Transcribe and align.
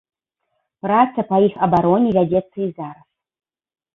Праца 0.85 1.25
па 1.31 1.37
іх 1.49 1.53
абароне 1.67 2.09
вядзецца 2.17 2.57
і 2.69 2.73
зараз. 2.79 3.07